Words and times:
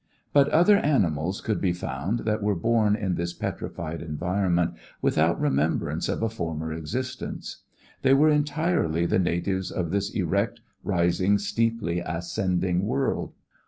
But 0.33 0.49
other 0.49 0.77
animals 0.77 1.41
could 1.41 1.61
be 1.61 1.73
found 1.73 2.21
that 2.21 2.41
were 2.41 2.55
born 2.55 2.95
in 2.95 3.13
this 3.13 3.33
petrified 3.33 4.01
environment, 4.01 4.73
without 4.99 5.39
remembrance 5.39 6.09
of 6.09 6.23
a 6.23 6.29
former 6.29 6.73
existence. 6.73 7.57
They 8.01 8.15
were 8.15 8.31
entirely 8.31 9.05
the 9.05 9.19
natives 9.19 9.69
of 9.69 9.91
this 9.91 10.09
erect, 10.09 10.59
rising, 10.83 11.37
steeply 11.37 11.99
ascending 11.99 12.83
world. 12.87 13.35